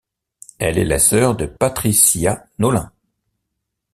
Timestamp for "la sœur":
0.85-1.35